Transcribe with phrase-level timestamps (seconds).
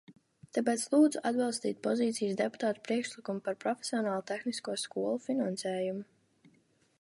[0.57, 6.53] Tāpēc lūdzu atbalstīt pozīcijas deputātu priekšlikumu par profesionāli tehnisko skolu finansējumu.